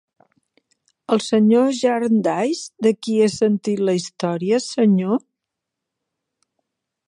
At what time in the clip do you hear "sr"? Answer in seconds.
1.23-1.59